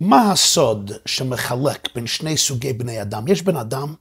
[0.00, 3.28] מה הסוד שמחלק בין שני סוגי בני אדם?
[3.28, 3.94] יש בן אדם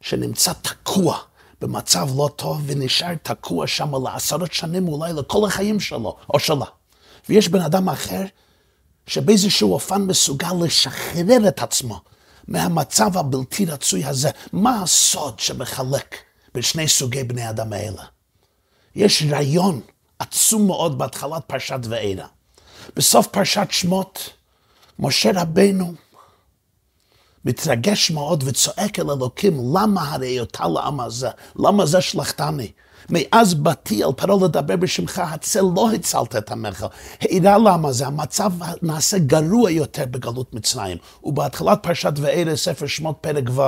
[0.00, 1.18] שנמצא תקוע
[1.60, 6.64] במצב לא טוב ונשאר תקוע שם לעשרות שנים, אולי לכל החיים שלו או שלה.
[7.28, 8.24] ויש בן אדם אחר
[9.06, 12.00] שבאיזשהו אופן מסוגל לשחרר את עצמו
[12.48, 14.30] מהמצב הבלתי רצוי הזה.
[14.52, 16.16] מה הסוד שמחלק
[16.54, 18.02] בין שני סוגי בני אדם האלה?
[18.96, 19.80] יש רעיון
[20.18, 22.26] עצום מאוד בהתחלת פרשת ועירה.
[22.96, 24.30] בסוף פרשת שמות,
[25.00, 25.92] משה רבנו
[27.44, 31.28] מתרגש מאוד וצועק אל אלוקים, למה הרי אותה לעם הזה?
[31.56, 32.72] למה זה שלחתני?
[33.10, 36.86] מאז באתי אל פרעה לדבר בשמך, הצל לא הצלת את עמך.
[37.20, 40.96] העירה למה זה, המצב נעשה גרוע יותר בגלות מצרים.
[41.24, 43.62] ובהתחלת פרשת ואלה, ספר שמות פרק ו',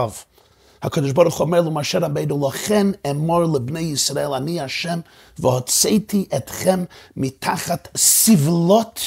[0.83, 5.01] הקדוש ברוך אומר למשה רבינו, לכן אמור לבני ישראל, אני השם,
[5.39, 6.85] והוצאתי אתכם
[7.17, 9.01] מתחת סבלות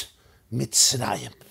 [0.52, 1.45] מצרים.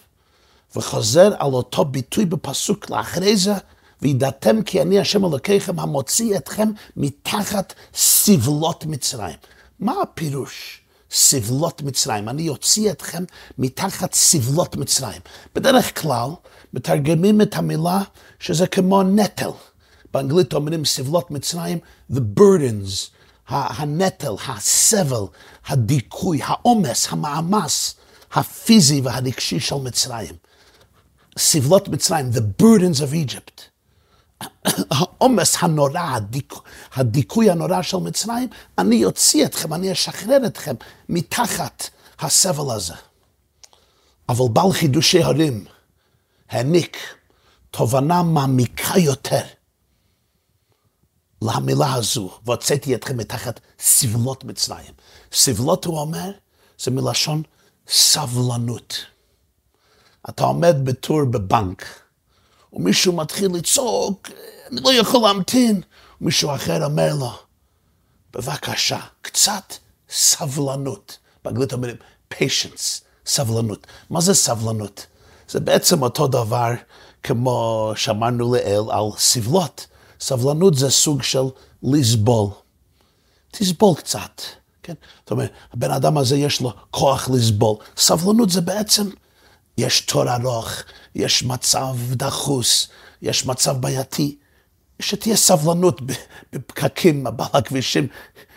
[0.77, 3.55] וחוזר על אותו ביטוי בפסוק לאחרי זה,
[4.02, 9.37] וידעתם כי אני השם אלוקיכם המוציא אתכם מתחת סבלות מצרים.
[9.80, 10.80] מה הפירוש?
[11.10, 12.29] סבלות מצרים.
[12.29, 13.24] אני אוציא אתכם
[13.59, 15.21] מתחת סבלות מצרים.
[15.54, 16.30] בדרך כלל
[16.74, 18.02] מתרגמים את המילה
[18.38, 19.51] שזה כמו נטל.
[20.15, 21.79] באנגלית אומרים סבלות מצרים,
[22.12, 23.10] the burdens,
[23.49, 25.24] הנטל, הסבל,
[25.66, 27.95] הדיכוי, העומס, המעמס
[28.32, 30.34] הפיזי והרגשי של מצרים.
[31.38, 33.63] סבלות מצרים, the burdens of Egypt.
[34.90, 36.54] העומס הנורא, הדיכ...
[36.95, 40.74] הדיכוי הנורא של מצרים, אני אוציא אתכם, אני אשחרר אתכם
[41.09, 42.95] מתחת הסבל הזה.
[44.29, 45.65] אבל בעל חידושי הרים
[46.49, 46.96] העניק
[47.71, 49.43] תובנה מעמיקה יותר
[51.43, 54.93] למילה הזו, והוצאתי אתכם מתחת סבלות מצרים.
[55.32, 56.30] סבלות, הוא אומר,
[56.79, 57.43] זה מלשון
[57.88, 59.07] סבלנות.
[60.29, 61.85] אתה עומד בתור בבנק,
[62.73, 64.31] ומישהו מתחיל לצעוק,
[64.72, 65.81] אני לא יכול להמתין.
[66.21, 67.33] מישהו אחר אומר לו,
[68.33, 69.75] בבקשה, קצת
[70.11, 71.19] סבלנות.
[71.45, 71.97] באנגלית אומרים
[72.34, 73.87] patience, סבלנות.
[74.11, 75.07] מה זה סבלנות?
[75.49, 76.71] זה בעצם אותו דבר
[77.23, 79.87] כמו שאמרנו לעיל על סבלות.
[80.21, 81.45] סבלנות זה סוג של
[81.83, 82.51] לסבול.
[83.51, 84.43] תסבול קצת,
[84.83, 84.95] כן?
[85.23, 87.77] זאת אומרת, הבן אדם הזה יש לו כוח לסבול.
[87.97, 89.11] סבלנות זה בעצם
[89.79, 90.71] יש תור ארוך,
[91.15, 92.89] יש מצב דחוס,
[93.23, 94.37] יש מצב בעייתי,
[95.01, 96.01] שתהיה סבלנות
[96.53, 98.07] בפקקים, בל הכבישים,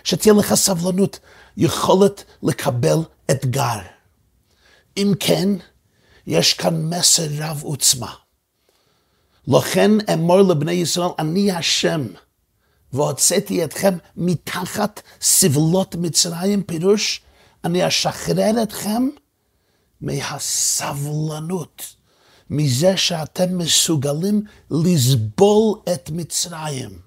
[0.04, 1.20] שתהיה לך סבלנות,
[1.58, 2.98] יכולת לקבל
[3.32, 3.80] אתגר.
[4.98, 5.50] אם כן,
[6.28, 8.14] יש כאן מסר רב עוצמה.
[9.48, 12.08] לכן אמור לבני ישראל, אני השם,
[12.94, 17.22] והוצאתי אתכם מתחת סבלות מצרים, פירוש,
[17.64, 19.08] אני אשחרר אתכם
[20.02, 21.96] מהסבלנות,
[22.50, 27.00] מזה שאתם מסוגלים לסבול את מצרים.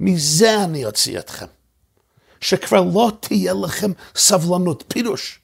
[0.00, 1.46] מזה אני אוציא אתכם.
[2.40, 4.84] שכבר לא תהיה לכם סבלנות.
[4.88, 5.40] פירוש,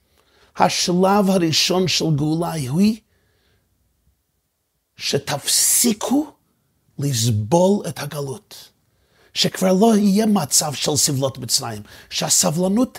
[0.56, 3.00] השלב הראשון של גאולה היא
[4.96, 6.26] שתפסיקו
[6.98, 8.68] לסבול את הגלות.
[9.34, 12.98] שכבר לא יהיה מצב של סבלות מצרים, שהסבלנות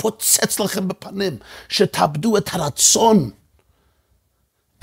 [0.00, 1.38] תתפוצץ לכם בפנים,
[1.68, 3.30] שתאבדו את הרצון,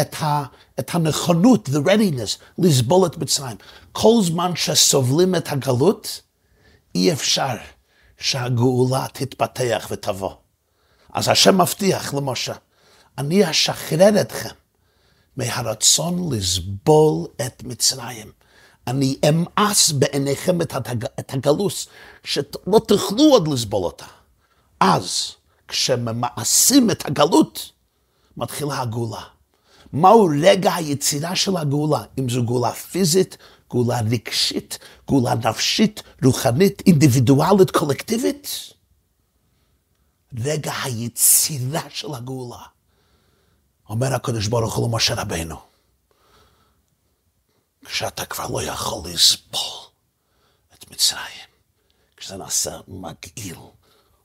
[0.01, 0.43] את, ה,
[0.79, 3.57] את הנכונות, the readiness, לסבול את מצרים.
[3.91, 6.21] כל זמן שסובלים את הגלות,
[6.95, 7.55] אי אפשר
[8.17, 10.33] שהגאולה תתפתח ותבוא.
[11.13, 12.53] אז השם מבטיח למשה,
[13.17, 14.55] אני אשחרר אתכם
[15.37, 18.31] מהרצון לסבול את מצרים.
[18.87, 21.05] אני אמאס בעיניכם את, התג...
[21.19, 21.87] את הגלוס,
[22.23, 24.05] שלא תוכלו עוד לסבול אותה.
[24.79, 25.31] אז,
[25.67, 27.71] כשממאסים את הגלות,
[28.37, 29.23] מתחילה הגאולה.
[29.93, 32.03] מהו רגע היצירה של הגאולה?
[32.19, 33.37] אם זו גאולה פיזית,
[33.71, 34.79] גאולה רגשית,
[35.09, 38.49] גאולה נפשית, רוחנית, אינדיבידואלית, קולקטיבית?
[40.43, 42.61] רגע היצירה של הגאולה.
[43.89, 45.55] אומר הקדוש ברוך הוא למשה רבנו,
[47.85, 49.61] כשאתה כבר לא יכול לסבול
[50.73, 51.47] את מצרים,
[52.17, 53.57] כשזה נעשה מגעיל,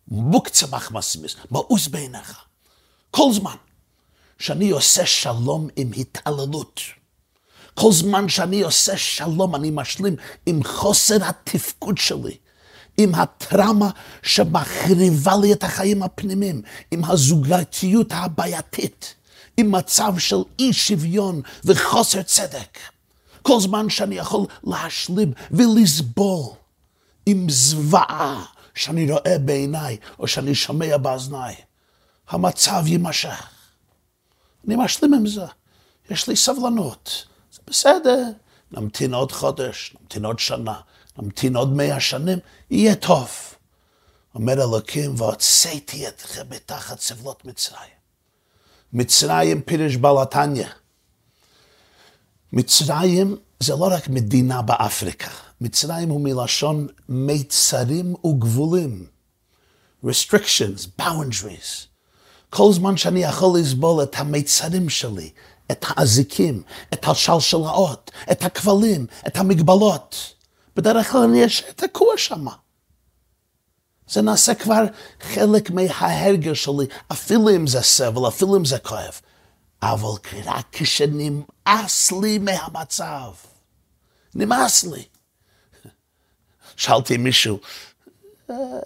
[0.09, 2.45] מוקצה מחמסימיס, מאוס בעיניך,
[3.11, 3.57] כל זמן
[4.39, 6.81] שאני עושה שלום עם התעללות,
[7.75, 10.17] כל זמן שאני עושה שלום, אני משלים
[10.47, 12.37] עם חוסר התפקוד שלי,
[12.99, 13.91] עם הטראומה
[14.23, 19.15] שמחריבה לי את החיים הפנימיים, עם הזוגתיות הבעייתית,
[19.57, 22.79] עם מצב של אי שוויון וחוסר צדק.
[23.43, 26.45] כל זמן שאני יכול להשלים ולסבול
[27.27, 31.55] עם זוועה שאני רואה בעיניי או שאני שומע באזניי,
[32.29, 33.49] המצב יימשך.
[34.67, 35.45] אני משלים עם זה.
[36.11, 37.27] יש לי סבלנות.
[37.53, 38.25] זה בסדר,
[38.71, 40.81] נמתין עוד חודש, נמתין עוד שנה,
[41.19, 42.39] נמתין עוד מאה שנים,
[42.71, 43.31] יהיה טוב.
[44.35, 47.93] אומר אלוקים, והוצאתי אתכם מתחת סבלות מצרים.
[48.93, 50.69] מצרים פירש בלתניא.
[52.53, 55.31] מצרים זה לא רק מדינה באפריקה,
[55.61, 59.07] מצרים הוא מלשון מיצרים וגבולים.
[60.05, 61.87] restrictions, boundaries.
[62.51, 65.31] כל זמן שאני יכול לסבול את המיצרים שלי,
[65.71, 66.63] את האזיקים,
[66.93, 70.35] את השלשלאות, את הכבלים, את המגבלות,
[70.77, 72.47] בדרך כלל אני אשאר תקוע שם.
[74.09, 74.85] זה נעשה כבר
[75.21, 79.21] חלק מההרגש שלי, אפילו אם זה סבל, אפילו אם זה כואב.
[79.83, 80.09] אבל
[80.45, 83.31] רק כשנמאס לי מהמצב,
[84.35, 85.05] נמאס לי.
[86.77, 87.59] שאלתי מישהו,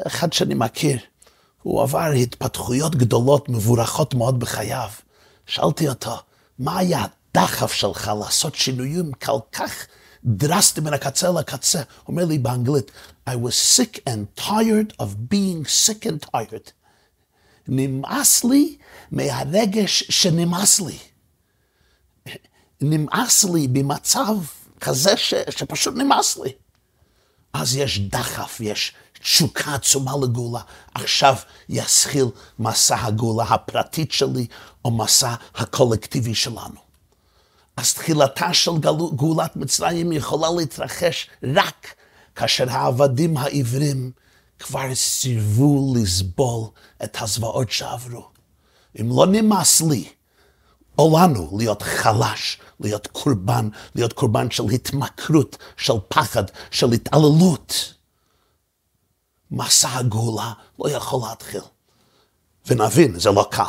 [0.07, 0.99] אחד שאני מכיר,
[1.63, 4.91] הוא עבר התפתחויות גדולות, מבורכות מאוד בחייו.
[5.47, 6.17] שאלתי אותו,
[6.59, 9.87] מה היה הדחף שלך לעשות שינויים כל כך
[10.25, 11.79] דרסטיים מן הקצה לקצה?
[11.79, 12.91] הוא אומר לי באנגלית,
[13.29, 16.71] I was sick and tired of being sick and tired.
[17.69, 18.77] נמאס לי
[19.11, 20.99] מהרגש שנמאס לי.
[22.81, 24.37] נמאס לי במצב
[24.81, 26.52] כזה ש, שפשוט נמאס לי.
[27.52, 30.61] אז יש דחף, יש תשוקה עצומה לגאולה.
[30.94, 31.37] עכשיו
[31.69, 32.26] יסחיל
[32.58, 34.46] מסע הגאולה הפרטית שלי,
[34.84, 36.87] או מסע הקולקטיבי שלנו.
[37.76, 38.70] אז תחילתה של
[39.17, 41.94] גאולת מצרים יכולה להתרחש רק
[42.34, 44.11] כאשר העבדים העיוורים
[44.58, 46.69] כבר סירבו לסבול
[47.05, 48.28] את הזוועות שעברו.
[49.00, 50.08] אם לא נמאס לי,
[50.99, 57.94] או לנו, להיות חלש, להיות קורבן, להיות קורבן של התמכרות, של פחד, של התעללות.
[59.50, 61.61] מסע הגאולה לא יכול להתחיל.
[62.67, 63.62] ונבין, זה לא קל.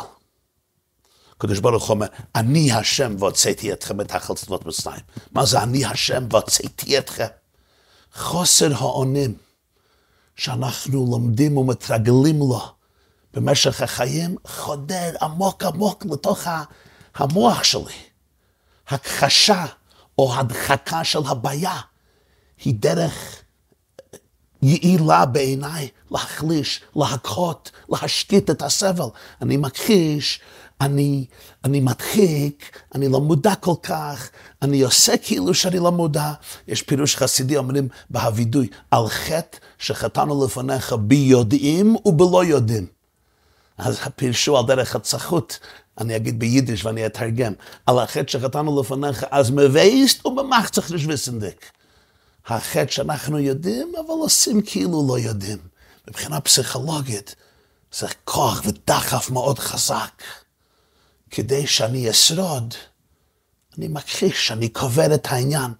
[1.36, 5.00] הקדוש ברוך הוא אומר, אני השם והוצאתי אתכם מתחת צבאות מצרים.
[5.32, 7.26] מה זה אני השם והוצאתי אתכם?
[8.14, 9.34] חוסר האונים
[10.36, 12.60] שאנחנו לומדים ומתרגלים לו
[13.34, 16.46] במשך החיים חודר עמוק עמוק לתוך
[17.14, 18.07] המוח שלי.
[18.88, 19.66] הכחשה
[20.18, 21.80] או הדחקה של הבעיה
[22.64, 23.42] היא דרך
[24.62, 29.08] יעילה בעיניי להחליש, להכות, להשקיט את הסבל.
[29.42, 30.40] אני מכחיש,
[30.80, 31.26] אני,
[31.64, 34.30] אני מדחיק, אני לא מודע כל כך,
[34.62, 36.32] אני עושה כאילו שאני לא מודע.
[36.68, 42.86] יש פירוש חסידי אומרים בהווידוי, על חטא שחטאנו לפניך ביודעים ובלא יודעים.
[43.78, 45.58] אז פירשו על דרך הצחות,
[46.00, 47.52] אני אגיד ביידיש ואני אתרגם,
[47.86, 51.70] על החטא שחטאנו לפניך, אז מבייסט ובמחצח נשוויסנדיק.
[52.46, 55.58] החטא שאנחנו יודעים, אבל עושים כאילו לא יודעים.
[56.08, 57.34] מבחינה פסיכולוגית,
[57.92, 60.22] זה כוח ודחף מאוד חזק.
[61.30, 62.74] כדי שאני אשרוד,
[63.78, 65.72] אני מכחיש, אני קובר את העניין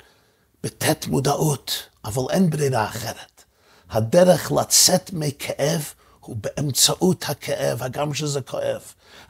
[0.62, 3.44] בתת מודעות, אבל אין ברירה אחרת.
[3.90, 8.82] הדרך לצאת מכאב הוא באמצעות הכאב, הגם שזה כואב.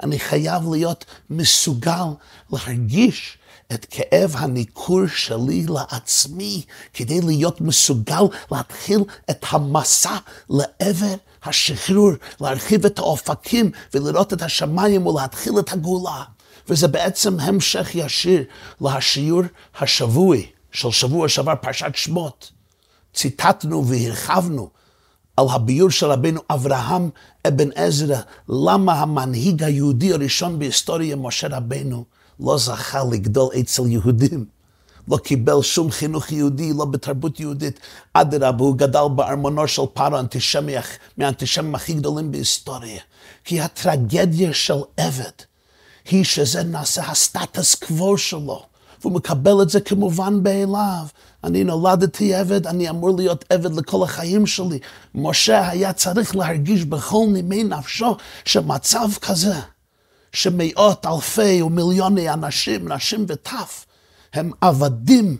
[0.03, 2.05] אני חייב להיות מסוגל
[2.53, 3.39] להרגיש
[3.73, 6.63] את כאב הניכור שלי לעצמי,
[6.95, 8.23] כדי להיות מסוגל
[8.53, 9.01] להתחיל
[9.31, 10.17] את המסע
[10.51, 16.23] לעבר השחרור, להרחיב את האופקים ולראות את השמיים ולהתחיל את הגאולה.
[16.69, 18.45] וזה בעצם המשך ישיר
[18.81, 19.43] לשיעור
[19.81, 22.51] השבועי של שבוע שעבר, פרשת שמות.
[23.15, 24.71] ציטטנו והרחבנו
[25.39, 27.11] על הביור של רבנו אברהם
[27.49, 28.19] אבן עזרא,
[28.49, 32.05] למה המנהיג היהודי הראשון בהיסטוריה, משה רבנו,
[32.41, 34.45] לא זכה לגדול אצל יהודים.
[35.09, 37.81] לא קיבל שום חינוך יהודי, לא בתרבות יהודית.
[38.13, 40.75] אדרבה, הוא גדל בארמונו של פארו, אנטישמי,
[41.17, 43.01] מהאנטישמים הכי גדולים בהיסטוריה.
[43.45, 45.39] כי הטרגדיה של עבד
[46.11, 48.63] היא שזה נעשה הסטטוס קוו שלו,
[49.01, 51.07] והוא מקבל את זה כמובן מאליו.
[51.49, 54.79] אני נולדתי עבד, אני אמור להיות עבד לכל החיים שלי.
[55.15, 59.55] משה היה צריך להרגיש בכל נימי נפשו שמצב כזה,
[60.33, 63.87] שמאות אלפי ומיליוני אנשים, נשים וטף,
[64.33, 65.37] הם עבדים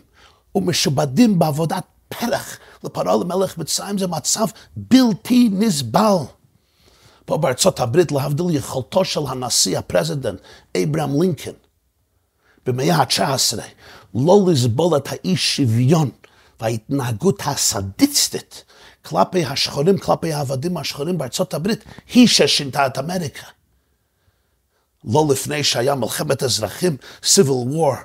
[0.55, 6.17] ומשובדים בעבודת פרח לפרעה למלך מצרים, זה מצב בלתי נסבל.
[7.25, 10.39] פה בארצות הברית, להבדיל יכולתו של הנשיא, ה president,
[10.77, 11.51] אברהם לינקן,
[12.65, 13.59] במאה ה-19,
[14.15, 16.09] לא לסבול את האי שוויון
[16.59, 18.63] וההתנהגות הסדיסטית
[19.05, 23.47] כלפי השחורים, כלפי העבדים השחורים בארצות הברית, היא ששינתה את אמריקה.
[25.03, 27.97] לא לפני שהיה מלחמת אזרחים, civil war,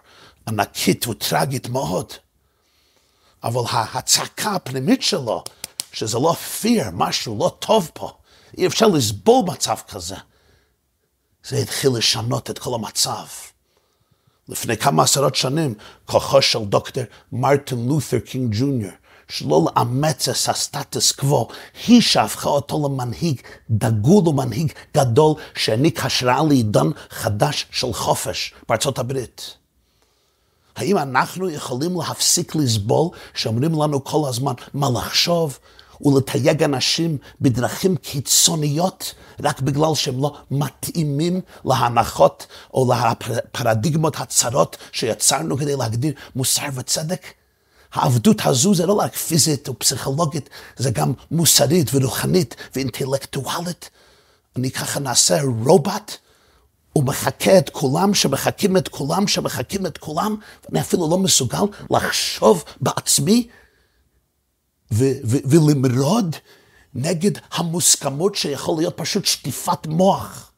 [0.48, 2.12] ענקית וטרגית מאוד.
[3.44, 5.44] אבל ההצעקה הפנימית שלו,
[5.92, 8.12] שזה לא fear, משהו לא טוב פה,
[8.58, 10.16] אי אפשר לסבול מצב כזה.
[11.44, 13.24] זה התחיל לשנות את כל המצב.
[14.48, 15.74] לפני כמה עשרות שנים,
[16.06, 18.90] כוחו של דוקטור מרטין לותר קינג ג'וניור,
[19.28, 21.48] שלא לאמץ את הסטטוס קוו,
[21.86, 29.56] היא שהפכה אותו למנהיג דגול ומנהיג גדול, שהעניק השראה לעידן חדש של חופש בארצות הברית.
[30.76, 35.58] האם אנחנו יכולים להפסיק לסבול שאומרים לנו כל הזמן מה לחשוב
[36.00, 45.76] ולתייג אנשים בדרכים קיצוניות רק בגלל שהם לא מתאימים להנחות או לפרדיגמות הצרות שיצרנו כדי
[45.76, 47.26] להגדיר מוסר וצדק?
[47.94, 53.90] העבדות הזו זה לא רק פיזית ופסיכולוגית, זה גם מוסרית ורוחנית ואינטלקטואלית.
[54.56, 56.16] אני ככה נעשה רובוט
[56.96, 63.48] ומחקה את כולם, שמחקים את כולם, שמחקים את כולם, ואני אפילו לא מסוגל לחשוב בעצמי
[65.50, 66.36] ולמרוד
[66.94, 70.52] נגד המוסכמות שיכול להיות פשוט שטיפת מוח.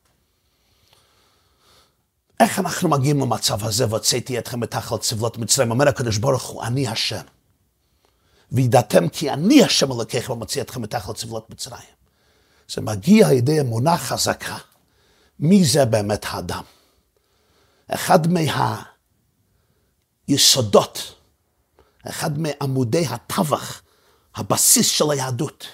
[2.40, 6.88] איך אנחנו מגיעים למצב הזה, והוצאתי אתכם מתחת סבלות מצרים, אומר הקדוש ברוך הוא, אני
[6.88, 7.22] השם.
[8.52, 11.96] וידעתם כי אני השם אלוקיכם ומוציא אתכם מתחת סבלות מצרים.
[12.68, 14.56] זה מגיע על ידי אמונה חזקה.
[15.40, 16.62] מי זה באמת האדם?
[17.88, 18.18] אחד
[20.28, 21.14] מהיסודות,
[22.06, 23.82] אחד מעמודי הטווח,
[24.36, 25.66] הבסיס של היהדות,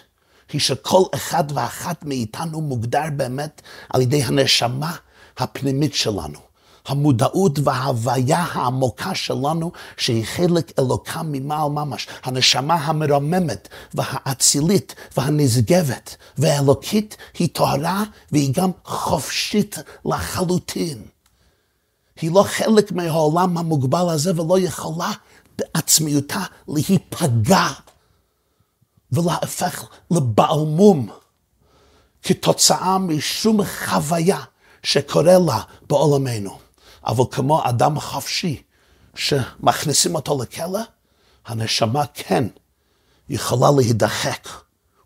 [0.53, 4.97] היא שכל אחד ואחת מאיתנו מוגדר באמת על ידי הנשמה
[5.39, 6.39] הפנימית שלנו.
[6.87, 12.09] המודעות וההוויה העמוקה שלנו, שהיא חלק אלוקה ממעל ממש.
[12.25, 18.03] הנשמה המרוממת והאצילית והנשגבת והאלוקית היא טהרה
[18.33, 21.03] והיא גם חופשית לחלוטין.
[22.21, 25.11] היא לא חלק מהעולם המוגבל הזה ולא יכולה
[25.59, 27.67] בעצמיותה להיפגע
[29.13, 31.09] ולהפך לבעלמום
[32.23, 34.41] כתוצאה משום חוויה
[34.83, 36.59] שקורה לה בעולמנו.
[37.07, 38.63] אבל כמו אדם חופשי
[39.15, 40.81] שמכניסים אותו לכלא,
[41.47, 42.45] הנשמה כן
[43.29, 44.49] יכולה להידחק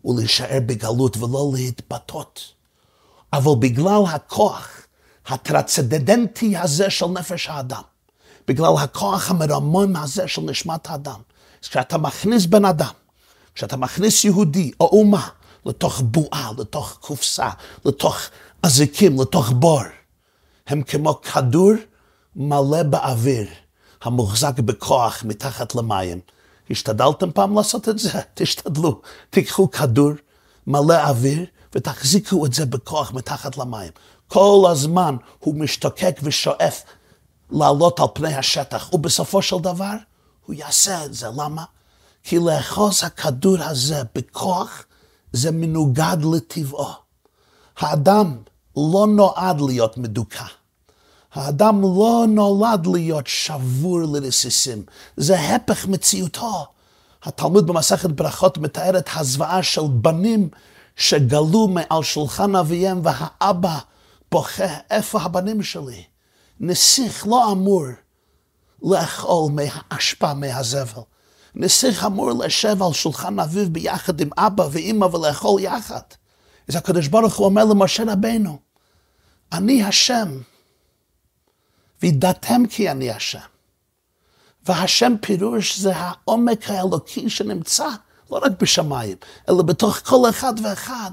[0.05, 2.41] ולהישאר בגלות ולא להתבטאות.
[3.33, 4.69] אבל בגלל הכוח
[5.27, 7.81] הטרצדדנטי הזה של נפש האדם,
[8.47, 11.21] בגלל הכוח המרמון הזה של נשמת האדם,
[11.61, 12.93] כשאתה מכניס בן אדם,
[13.57, 15.27] כשאתה מכניס יהודי או אומה
[15.65, 17.49] לתוך בועה, לתוך קופסה,
[17.85, 18.19] לתוך
[18.63, 19.81] אזיקים, לתוך בור,
[20.67, 21.71] הם כמו כדור
[22.35, 23.47] מלא באוויר,
[24.01, 26.19] המוחזק בכוח מתחת למים.
[26.69, 28.09] השתדלתם פעם לעשות את זה?
[28.33, 29.01] תשתדלו.
[29.29, 30.11] תיקחו כדור
[30.67, 31.45] מלא אוויר
[31.75, 33.91] ותחזיקו את זה בכוח מתחת למים.
[34.27, 36.83] כל הזמן הוא משתוקק ושואף
[37.51, 39.93] לעלות על פני השטח, ובסופו של דבר
[40.45, 41.27] הוא יעשה את זה.
[41.37, 41.63] למה?
[42.29, 44.83] כי לאחוז הכדור הזה בכוח
[45.33, 46.87] זה מנוגד לטבעו.
[47.77, 48.37] האדם
[48.77, 50.43] לא נועד להיות מדוכא.
[51.33, 54.83] האדם לא נולד להיות שבור לרסיסים,
[55.17, 56.65] זה הפך מציאותו.
[57.23, 60.49] התלמוד במסכת ברכות מתאר את הזוועה של בנים
[60.95, 63.79] שגלו מעל שולחן אביהם והאבא
[64.31, 66.03] בוכה, איפה הבנים שלי?
[66.59, 67.85] נסיך לא אמור
[68.81, 71.01] לאכול מהאשפה, מהזבל.
[71.59, 76.01] נסיך אמור לשב על שולחן אביו ביחד עם אבא ואימא ולאכול יחד.
[76.67, 78.59] אז הקדוש ברוך הוא אומר למשה רבנו,
[79.51, 80.41] אני השם,
[82.01, 83.39] וידעתם כי אני השם.
[84.65, 87.87] והשם פירוש זה העומק האלוקי שנמצא
[88.31, 89.17] לא רק בשמיים,
[89.49, 91.11] אלא בתוך כל אחד ואחד.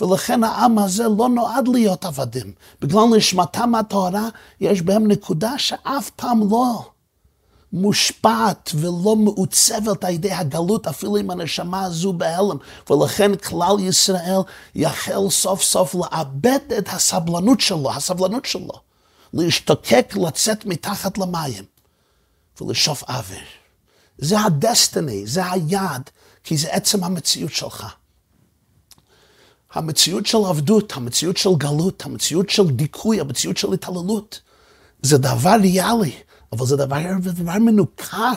[0.00, 2.52] ולכן העם הזה לא נועד להיות עבדים.
[2.80, 4.28] בגלל נשמתם הטהרה,
[4.60, 6.90] יש בהם נקודה שאף פעם לא
[7.72, 12.56] מושפעת ולא מעוצבת על ידי הגלות, אפילו עם הנשמה הזו בהלם.
[12.90, 14.40] ולכן כלל ישראל
[14.74, 18.80] יחל סוף סוף לאבד את הסבלנות שלו, הסבלנות שלו.
[19.32, 21.64] להשתוקק לצאת מתחת למים
[22.60, 23.44] ולשאוף אוויר.
[24.18, 26.10] זה הדסטיני, זה היעד,
[26.44, 27.86] כי זה עצם המציאות שלך.
[29.72, 34.40] המציאות של עבדות, המציאות של גלות, המציאות של דיכוי, המציאות של התעללות,
[35.02, 36.12] זה דבר ריאלי,
[36.52, 38.32] אבל זה דבר, דבר מנוכר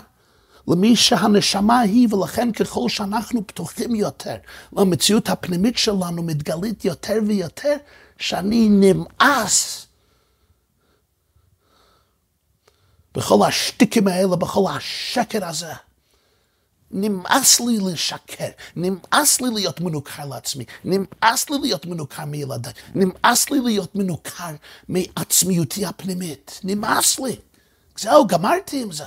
[0.67, 4.36] למי שהנשמה היא, ולכן ככל שאנחנו פתוחים יותר
[4.77, 7.75] למציאות הפנימית שלנו, מתגלית יותר ויותר,
[8.17, 9.88] שאני נמאס
[13.15, 15.74] בכל השטיקים האלה, בכל השקר הזה.
[16.91, 23.60] נמאס לי לשקר, נמאס לי להיות מנוכר לעצמי, נמאס לי להיות מנוכר מילדיי, נמאס לי
[23.60, 24.51] להיות מנוכר
[24.89, 27.36] מעצמיותי הפנימית, נמאס לי.
[27.98, 29.06] זהו, גמרתי עם זה.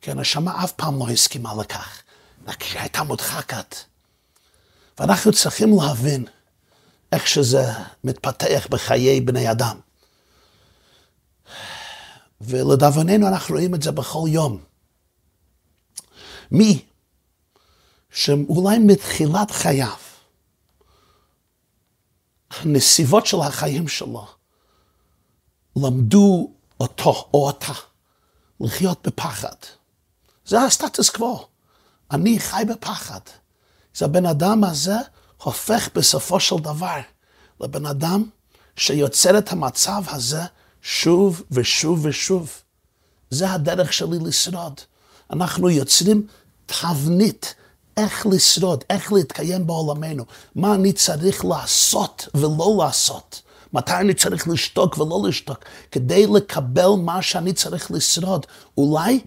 [0.00, 2.02] כי הנשמה אף פעם לא הסכימה לכך,
[2.46, 3.76] רק היא הייתה מודחקת.
[4.98, 6.24] ואנחנו צריכים להבין
[7.12, 7.64] איך שזה
[8.04, 9.80] מתפתח בחיי בני אדם.
[12.40, 14.62] ולדאבוננו אנחנו רואים את זה בכל יום.
[16.50, 16.84] מי
[18.10, 19.96] שאולי מתחילת חייו,
[22.50, 24.26] הנסיבות של החיים שלו,
[25.76, 27.72] למדו אותו או אותה
[28.60, 29.56] לחיות בפחד.
[30.46, 31.46] זה הסטטוס קוו.
[32.10, 33.20] אני חי בפחד.
[33.96, 34.96] אז הבן אדם הזה
[35.42, 37.00] הופך בסופו של דבר
[37.60, 38.24] לבן אדם
[38.76, 40.42] שיוצר את המצב הזה
[40.82, 42.62] שוב ושוב ושוב.
[43.30, 44.80] זה הדרך שלי לשרוד.
[45.30, 46.26] אנחנו יוצרים
[46.66, 47.54] תבנית
[47.96, 53.42] איך לשרוד, איך להתקיים בעולמנו, מה אני צריך לעשות ולא לעשות,
[53.72, 55.58] מתי אני צריך לשתוק ולא לשתוק,
[55.90, 58.46] כדי לקבל מה שאני צריך לשרוד.
[58.78, 59.20] אולי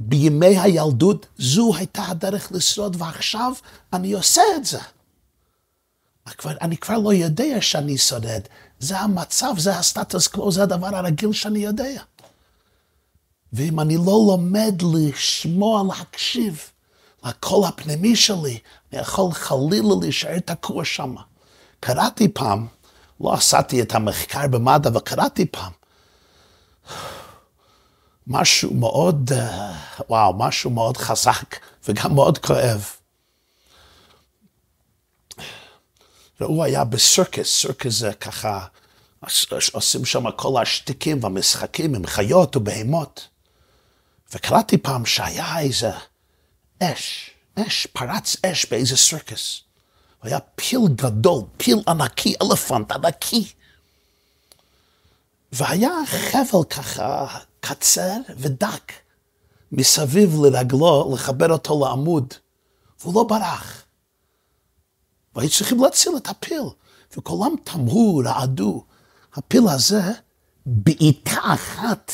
[0.00, 3.52] בימי הילדות זו הייתה הדרך לשרוד, ועכשיו
[3.92, 4.78] אני עושה את זה.
[6.46, 8.42] אני כבר לא יודע שאני שורד.
[8.78, 12.02] זה המצב, זה הסטטוס קוו, זה הדבר הרגיל שאני יודע.
[13.52, 16.60] ואם אני לא לומד לשמוע, להקשיב
[17.24, 18.58] לקול הפנימי שלי,
[18.92, 21.14] אני יכול חלילה להישאר תקוע שם.
[21.80, 22.66] קראתי פעם,
[23.20, 25.72] לא עשיתי את המחקר במד"א, אבל קראתי פעם,
[28.26, 29.74] משהו מאוד, אה,
[30.08, 31.56] וואו, משהו מאוד חזק
[31.88, 32.90] וגם מאוד כואב.
[36.40, 38.66] והוא היה בסרקס, סרקס זה ככה,
[39.72, 43.28] עושים שם כל השטיקים והמשחקים עם חיות ובהמות.
[44.32, 45.90] וקראתי פעם שהיה איזה
[46.82, 49.60] אש, אש, פרץ אש באיזה סרקס.
[50.22, 53.52] היה פיל גדול, פיל ענקי, אלפנט ענקי.
[55.52, 58.92] והיה חבל ככה קצר ודק
[59.72, 62.34] מסביב לרגלו, לחבר אותו לעמוד,
[63.00, 63.82] והוא לא ברח.
[65.34, 66.62] והיו צריכים להציל את הפיל,
[67.16, 68.84] וכולם תמהו, רעדו.
[69.34, 70.00] הפיל הזה,
[70.66, 72.12] בעיטה אחת,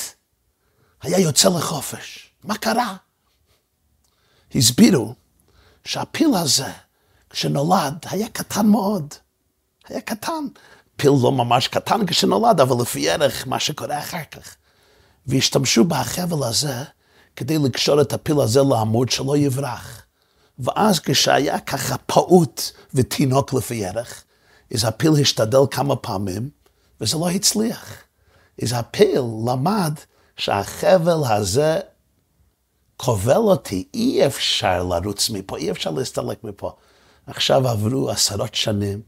[1.03, 2.31] היה יוצא לחופש.
[2.45, 2.97] מה קרה?
[4.55, 5.15] הסבירו
[5.85, 6.73] שהפיל הזה,
[7.37, 9.15] כשנולד, היה קטן מאוד.
[9.89, 10.45] היה קטן.
[10.97, 14.57] פיל לא ממש קטן כשנולד, אבל לפי ערך מה שקורה אחר כך.
[15.27, 16.85] והשתמשו בחבל הזה
[17.37, 20.03] כדי לקשור את הפיל הזה לעמוד שלא יברח.
[20.59, 22.63] ואז כשהיה ככה פעוט
[22.95, 24.25] ותינוק לפי ערך,
[24.75, 26.51] אז הפיל השתדל כמה פעמים,
[27.01, 27.95] וזה לא הצליח.
[28.63, 29.95] אז הפיל למד
[30.37, 31.79] שהחבל הזה
[32.97, 36.77] כובל אותי, אי אפשר לרוץ מפה, אי אפשר להסתלק מפה.
[37.27, 39.03] עכשיו עברו עשרות שנים,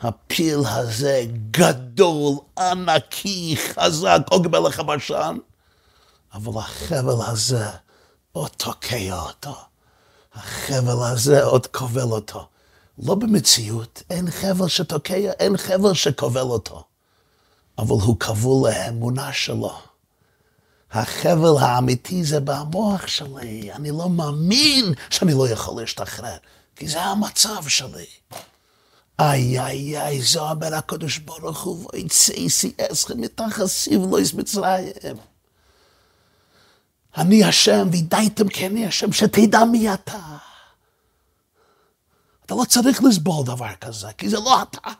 [0.00, 5.36] הפיל הזה גדול, ענקי, חזק, עוג מלך הבשן,
[6.34, 7.66] אבל החבל הזה
[8.32, 9.54] עוד תוקע אותו.
[10.34, 12.48] החבל הזה עוד כובל אותו.
[12.98, 16.84] לא במציאות, אין חבל שתוקע, אין חבל שכובל אותו.
[17.78, 19.78] אבל הוא כבול לאמונה שלו.
[20.92, 26.36] החבל האמיתי זה במוח שלי, אני לא מאמין שאני לא יכול להשתחרר,
[26.76, 28.06] כי זה המצב שלי.
[29.18, 35.16] איי איי איי, זה אומר הקדוש ברוך הוא, ויצא שיא אסכם מתחת לא מצרים.
[37.16, 40.36] אני השם, וידעתם כי אני השם, שתדע מי אתה.
[42.46, 44.90] אתה לא צריך לסבול דבר כזה, כי זה לא אתה.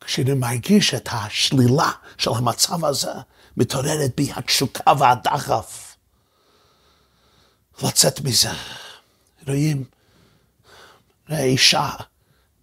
[0.00, 3.12] כשאני מרגיש את השלילה של המצב הזה,
[3.56, 5.96] מתעוררת בי התשוקה והדחף
[7.82, 8.52] לצאת מזה.
[9.48, 9.84] רואים,
[11.30, 11.90] אישה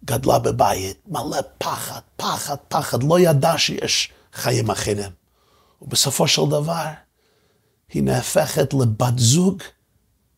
[0.04, 5.10] גדלה בבית, מלא פחד, פחד, פחד, לא ידע שיש חיים אחרים.
[5.82, 6.84] ובסופו של דבר,
[7.92, 9.62] היא נהפכת לבת זוג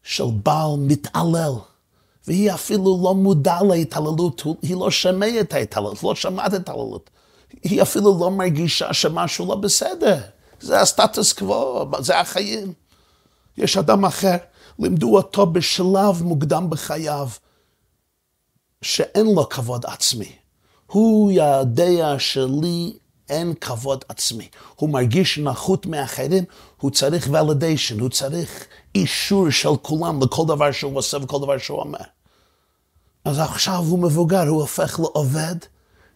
[0.03, 1.53] של בעל מתעלל.
[2.27, 7.11] והיא אפילו לא מודעה להתעללות, היא לא שומעת את ההתעללות, לא שמעת את ההתעללות.
[7.63, 10.19] היא אפילו לא מרגישה שמשהו לא בסדר.
[10.61, 12.73] זה הסטטוס קוו, זה החיים.
[13.57, 14.37] יש אדם אחר,
[14.79, 17.29] לימדו אותו בשלב מוקדם בחייו,
[18.83, 20.33] שאין לו כבוד עצמי.
[20.87, 22.93] הוא יודע שלי
[23.29, 24.49] אין כבוד עצמי.
[24.77, 26.45] הוא מרגיש נחות מאחרים,
[26.81, 31.81] הוא צריך validation, הוא צריך אישור של כולם לכל דבר שהוא עושה וכל דבר שהוא
[31.81, 31.99] אומר.
[33.25, 35.57] אז עכשיו הוא מבוגר, הוא הופך לעובד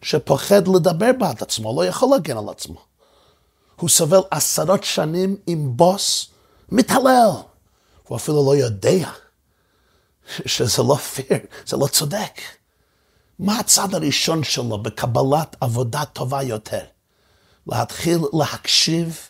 [0.01, 2.79] שפוחד לדבר בעד עצמו, לא יכול להגן על עצמו.
[3.75, 6.27] הוא סובל עשרות שנים עם בוס
[6.71, 7.29] מתעלל.
[8.13, 9.09] הוא אפילו לא יודע
[10.45, 12.41] שזה לא פייר, זה לא צודק.
[13.39, 16.85] מה הצד הראשון שלו בקבלת עבודה טובה יותר?
[17.67, 19.29] להתחיל להקשיב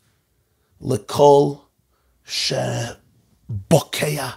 [0.81, 1.55] לקול
[2.25, 4.29] שבוקע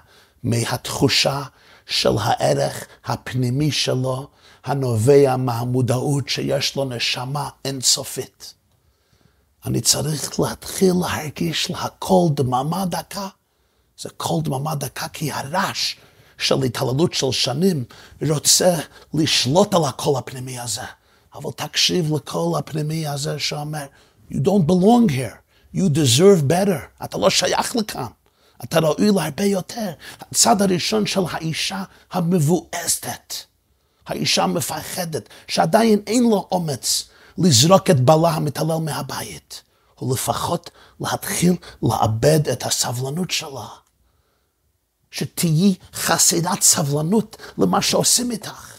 [0.42, 1.42] מהתחושה
[1.86, 4.28] של הערך הפנימי שלו,
[4.64, 8.54] הנובע מהמודעות שיש לו נשמה אינסופית.
[9.64, 13.28] אני צריך להתחיל להרגיש להכל דממה דקה.
[13.98, 15.96] זה קול דממה דקה כי הרעש
[16.38, 17.84] של התעללות של שנים
[18.28, 18.76] רוצה
[19.14, 20.82] לשלוט על הקול הפנימי הזה.
[21.34, 23.86] אבל תקשיב לקול הפנימי הזה שאומר,
[24.32, 25.36] you don't belong here,
[25.74, 28.06] you deserve better, אתה לא שייך לכאן.
[28.64, 29.92] אתה ראוי להרבה יותר.
[30.20, 31.82] הצד הראשון של האישה
[32.12, 33.34] המבואסת,
[34.06, 39.62] האישה המפחדת, שעדיין אין לו אומץ לזרוק את בעלה המתעלל מהבית,
[39.94, 43.66] הוא לפחות להתחיל לאבד את הסבלנות שלה.
[45.16, 48.76] שתהיי חסידת סבלנות למה שעושים איתך.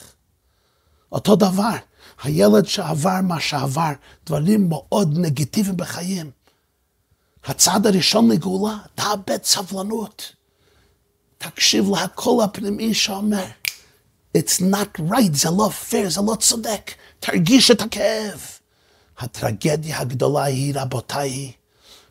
[1.12, 1.76] אותו דבר,
[2.24, 3.92] הילד שעבר מה שעבר,
[4.26, 6.32] דברים מאוד נגטיביים בחיים.
[7.46, 10.32] הצעד הראשון לגאולה, תאבד סבלנות.
[11.38, 13.46] תקשיב לקול הפנימי שאומר,
[14.38, 16.92] It's not right, זה לא פייר, זה לא צודק.
[17.20, 18.46] תרגיש את הכאב.
[19.18, 21.52] הטרגדיה הגדולה היא, רבותיי,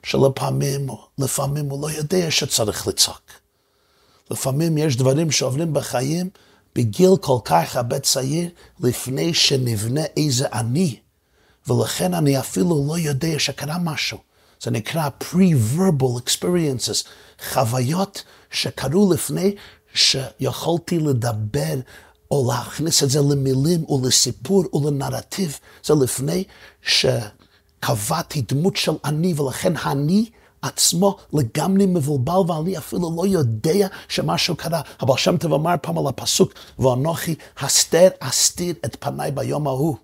[0.02, 3.45] שלפעמים, לפעמים הוא לא יודע שצריך לצעוק.
[4.30, 6.30] לפעמים יש דברים שעוברים בחיים
[6.74, 8.48] בגיל כל כך הרבה צעיר,
[8.80, 10.98] לפני שנבנה איזה אני,
[11.66, 14.18] ולכן אני אפילו לא יודע שקרה משהו.
[14.62, 17.06] זה נקרא pre-verbal experiences,
[17.52, 19.54] חוויות שקרו לפני
[19.94, 21.74] שיכולתי לדבר
[22.30, 26.44] או להכניס את זה למילים ולסיפור ולנרטיב, זה לפני
[26.82, 30.30] שקבעתי דמות של אני, ולכן אני
[30.62, 34.80] עצמו לגמרי מבולבל, ואני אפילו לא יודע שמשהו קרה.
[35.00, 39.96] אבל שם טוב אמר פעם על הפסוק, ואנוכי הסתר אסתיר את פניי ביום ההוא.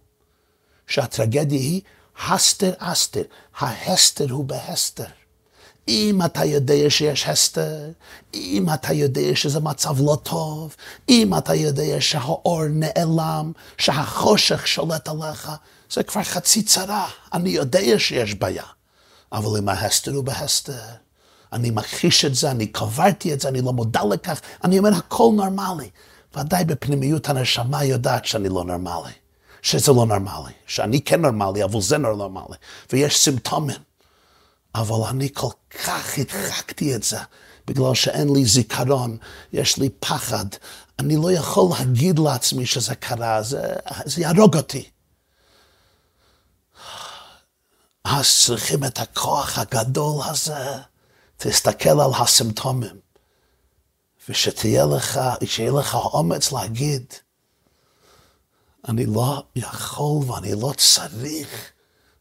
[0.86, 1.80] שהטרגדיה היא
[2.28, 3.22] הסתר אסתר,
[3.58, 5.04] ההסתר הוא בהסתר.
[5.88, 7.90] אם אתה יודע שיש הסתר,
[8.34, 10.76] אם אתה יודע שזה מצב לא טוב,
[11.08, 15.50] אם אתה יודע שהאור נעלם, שהחושך שולט עליך,
[15.90, 17.08] זה כבר חצי צרה.
[17.32, 18.64] אני יודע שיש בעיה,
[19.32, 20.72] אבל אם ההסתר הוא בהסתר,
[21.52, 25.32] אני מכחיש את זה, אני קברתי את זה, אני לא מודע לכך, אני אומר הכל
[25.36, 25.90] נורמלי.
[26.36, 29.12] ודאי בפנימיות הנשמה יודעת שאני לא נורמלי.
[29.62, 32.56] שזה לא נורמלי, שאני כן נורמלי, אבל זה לא נורמלי,
[32.92, 33.76] ויש סימפטומים.
[34.74, 35.48] אבל אני כל
[35.84, 37.18] כך הדחקתי את זה,
[37.66, 39.16] בגלל שאין לי זיכרון,
[39.52, 40.44] יש לי פחד.
[40.98, 43.62] אני לא יכול להגיד לעצמי שזה קרה, זה,
[44.04, 44.90] זה יהרוג אותי.
[48.04, 50.78] אז צריכים את הכוח הגדול הזה,
[51.36, 52.96] תסתכל על הסימפטומים,
[54.28, 57.14] ושתהיה לך, שיהיה לך אומץ להגיד,
[58.88, 61.70] אני לא יכול ואני לא צריך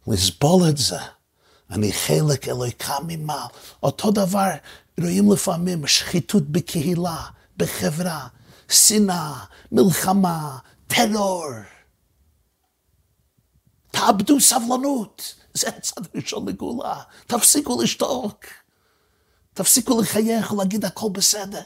[0.08, 1.00] לסבול את זה.
[1.72, 3.48] אני חלק אלוהיקה ממעל.
[3.84, 4.50] אותו דבר
[5.00, 7.26] רואים לפעמים שחיתות בקהילה,
[7.58, 8.28] בחברה,
[8.70, 11.46] שנאה, מלחמה, טרור.
[13.92, 17.02] תאבדו סבלנות, זה הצד הראשון לגאולה.
[17.28, 18.46] תפסיקו לשתוק,
[19.54, 21.62] תפסיקו לחייך ולהגיד הכל בסדר.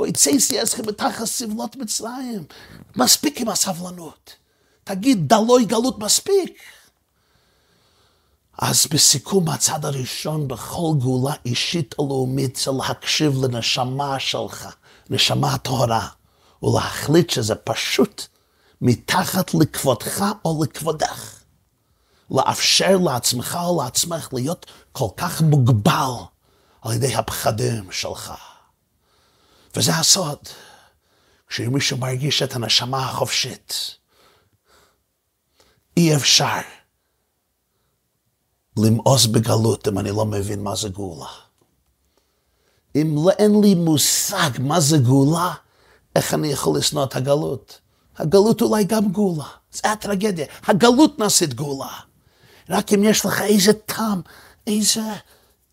[0.00, 2.44] ויצאתי אתכם בתחת סבלות מצרים.
[2.96, 4.34] מספיק עם הסבלנות.
[4.84, 6.58] תגיד, דלוי גלות מספיק.
[8.58, 14.68] אז בסיכום הצד הראשון בכל גאולה אישית או לאומית זה להקשיב לנשמה שלך,
[15.10, 16.08] נשמה הטהרה,
[16.62, 18.26] ולהחליט שזה פשוט
[18.80, 21.37] מתחת לכבודך או לכבודך.
[22.30, 26.12] לאפשר לעצמך או לעצמך להיות כל כך מוגבל
[26.82, 28.32] על ידי הפחדים שלך.
[29.76, 30.38] וזה הסוד.
[31.48, 33.96] כשמישהו מרגיש את הנשמה החופשית,
[35.96, 36.60] אי אפשר
[38.76, 41.28] למאוס בגלות אם אני לא מבין מה זה גאולה.
[42.94, 45.54] אם לא, אין לי מושג מה זה גאולה,
[46.16, 47.80] איך אני יכול לשנוא את הגלות?
[48.16, 50.46] הגלות אולי גם גאולה, זה הטרגדיה.
[50.66, 52.07] הגלות נעשית גאולה.
[52.70, 54.20] רק אם יש לך איזה טעם,
[54.66, 55.12] איזה,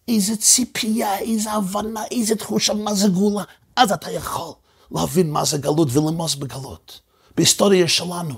[0.07, 3.43] איזה ציפייה, איזה הבנה, איזה תחושה מה זה גאולה,
[3.75, 4.53] אז אתה יכול
[4.91, 6.99] להבין מה זה גלות ולמוס בגלות.
[7.35, 8.33] בהיסטוריה שלנו,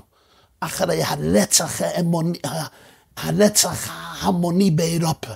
[0.59, 2.39] אחרי הרצח האמוני,
[3.17, 5.33] הרצח ההמוני באירופה,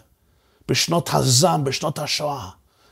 [0.68, 2.50] בשנות הזעם, בשנות השואה,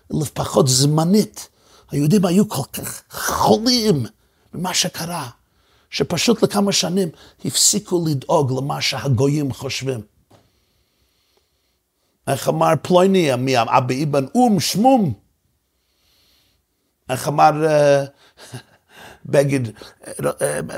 [0.10, 1.50] לפחות זמנית,
[1.92, 4.06] היהודים היו כל כך חולים
[4.54, 5.30] ממה שקרה,
[5.89, 7.10] שפשוט לכמה שנים
[7.46, 10.19] הפסיקו לדאוג למה שהגויים חושבים.
[12.30, 15.13] איך אמר פלויני, אבא אבן אום שמום,
[17.10, 17.52] איך אמר
[19.26, 19.65] בגין,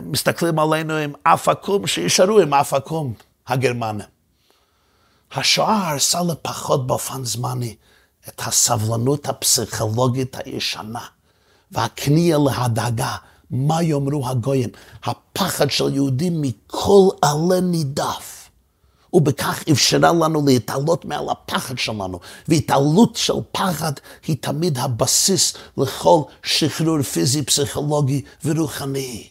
[0.04, 3.14] מסתכלים עלינו עם אף עקום, שישארו עם אף עקום,
[3.48, 4.06] הגרמנים.
[5.32, 7.76] השואה הרסה לפחות באופן זמני
[8.28, 11.06] את הסבלנות הפסיכולוגית הישנה
[11.72, 13.16] והכניעה להדאגה,
[13.52, 14.70] מה יאמרו הגויים,
[15.04, 18.31] הפחד של יהודים מכל עלה נידף
[19.13, 23.93] ובכך אפשרה לנו להתעלות מעל הפחד שלנו, והתעלות של פחד
[24.28, 29.28] היא תמיד הבסיס לכל שחרור פיזי, פסיכולוגי ורוחני.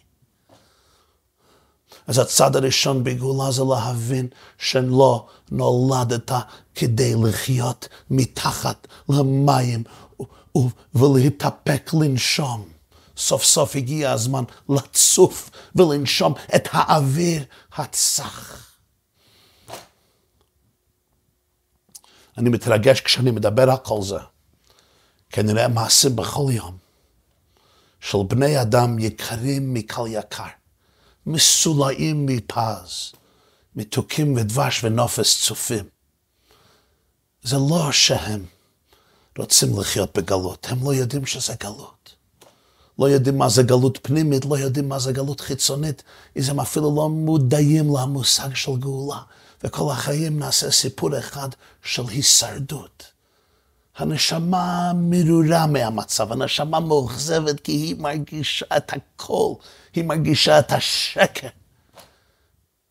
[2.07, 6.33] אז הצד הראשון בגאולה זה להבין שלא נולדת
[6.75, 9.85] כדי לחיות מתחת למים
[10.95, 12.69] ולהתאפק לנשום.
[13.17, 17.45] סוף סוף הגיע הזמן לצוף ולנשום את האוויר
[17.77, 18.70] הצח.
[22.41, 24.19] אני מתרגש כשאני מדבר על כל זה.
[25.31, 26.77] כנראה מעשה בכל יום
[28.01, 30.45] של בני אדם יקרים מכל יקר,
[31.27, 33.13] מסולאים מפז,
[33.77, 35.85] מתוקים ודבש ונופס צופים.
[37.43, 38.45] זה לא שהם
[39.39, 42.15] רוצים לחיות בגלות, הם לא יודעים שזה גלות.
[43.01, 46.03] לא יודעים מה זה גלות פנימית, לא יודעים מה זה גלות חיצונית,
[46.37, 49.19] אז הם אפילו לא מודעים למושג של גאולה.
[49.65, 51.49] וכל החיים נעשה סיפור אחד
[51.83, 53.05] של הישרדות.
[53.97, 59.53] הנשמה מרורה מהמצב, הנשמה מאוכזבת כי היא מרגישה את הכל,
[59.95, 61.49] היא מרגישה את השקר.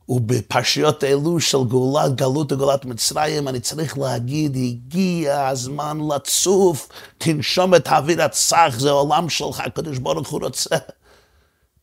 [0.09, 7.87] ובפרשיות אלו של גאולת גלות וגאולת מצרים, אני צריך להגיד, הגיע הזמן לצוף, תנשום את
[7.87, 10.75] האוויר הצח, זה עולם שלך, הקדוש ברוך הוא רוצה.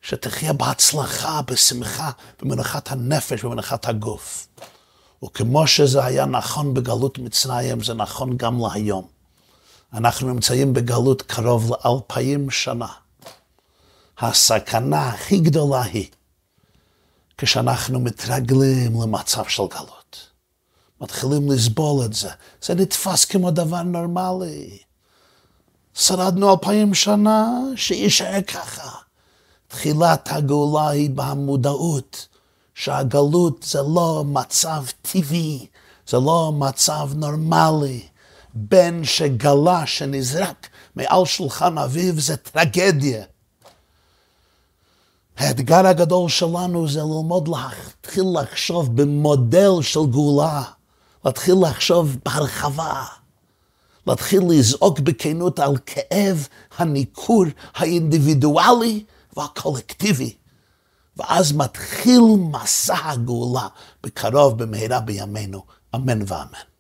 [0.03, 2.11] שתחיה בהצלחה, בשמחה,
[2.43, 4.47] במנחת הנפש, במנחת הגוף.
[5.25, 9.07] וכמו שזה היה נכון בגלות מצרים, זה נכון גם להיום.
[9.93, 12.89] אנחנו נמצאים בגלות קרוב לאלפיים שנה.
[14.19, 16.07] הסכנה הכי גדולה היא
[17.39, 20.27] כשאנחנו מתרגלים למצב של גלות.
[21.01, 22.31] מתחילים לסבול את זה.
[22.63, 24.79] זה נתפס כמו דבר נורמלי.
[25.95, 28.91] שרדנו אלפיים שנה, שיישאר ככה.
[29.69, 32.29] תחילת הגאולה היא במודעות
[32.75, 35.67] שהגלות זה לא מצב טבעי,
[36.09, 38.03] זה לא מצב נורמלי.
[38.55, 43.25] בן שגלה, שנזרק מעל שולחן אביו, זה טרגדיה.
[45.37, 50.63] האתגר הגדול שלנו זה ללמוד להתחיל לחשוב במודל של גאולה,
[51.25, 53.05] להתחיל לחשוב בהרחבה,
[54.07, 57.45] להתחיל לזעוק בכנות על כאב הניכור
[57.75, 59.05] האינדיבידואלי
[59.37, 60.37] והקולקטיבי.
[61.17, 62.23] ואז מתחיל
[62.53, 63.69] מסע הגאולה
[64.03, 65.63] בקרוב במהרה בימינו,
[65.95, 66.76] אמן ואמן.